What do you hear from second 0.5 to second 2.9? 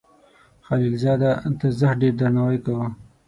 خلیل زاده ته زښت ډیر درناوی کاو.